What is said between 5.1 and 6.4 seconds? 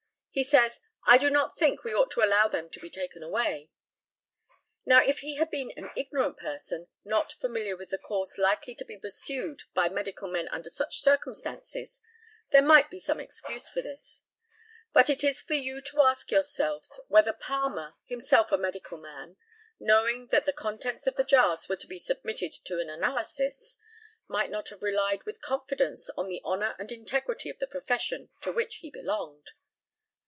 he had been an ignorant